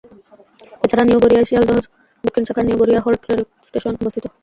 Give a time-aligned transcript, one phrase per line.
[0.83, 1.77] এছাড়া নিউ গড়িয়ায় শিয়ালদহ
[2.23, 4.25] দক্ষিণ শাখার new Garia halt rail station অবস্থিত।